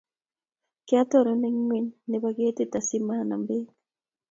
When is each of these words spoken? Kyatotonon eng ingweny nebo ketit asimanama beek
Kyatotonon 0.87 1.43
eng 1.47 1.57
ingweny 1.61 1.87
nebo 2.09 2.27
ketit 2.37 2.73
asimanama 2.79 3.43
beek 3.47 3.67